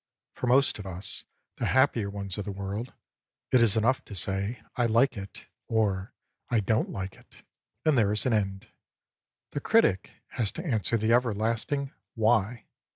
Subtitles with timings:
[0.33, 1.25] For most of us,
[1.57, 2.91] the happier ones of the world,
[3.51, 6.15] it is enough to say "I like it," or"
[6.49, 7.43] I don't like it,"
[7.85, 8.67] and there is an end:
[9.51, 12.65] the critic has to answer the everlasting" Why?"